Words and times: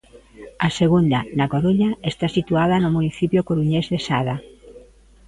A 0.65 0.67
segunda, 0.79 1.19
na 1.37 1.47
Coruña, 1.53 1.89
está 2.11 2.27
situada 2.37 2.75
no 2.83 2.89
municipio 2.97 3.45
coruñés 3.49 3.85
de 3.93 3.99
Sada. 4.07 4.35